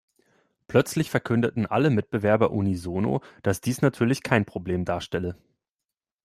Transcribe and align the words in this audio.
Plötzlich 0.67 1.11
verkündeten 1.11 1.67
alle 1.67 1.91
Mitbewerber 1.91 2.49
unisono, 2.49 3.21
dass 3.43 3.61
dies 3.61 3.83
natürlich 3.83 4.23
kein 4.23 4.45
Problem 4.45 4.83
darstelle. 4.83 5.37